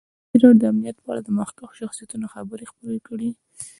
ازادي 0.03 0.33
راډیو 0.43 0.59
د 0.61 0.63
امنیت 0.71 0.97
په 1.01 1.09
اړه 1.11 1.21
د 1.23 1.29
مخکښو 1.39 1.77
شخصیتونو 1.81 2.25
خبرې 2.33 2.65
خپرې 2.71 2.99
کړي. 3.07 3.29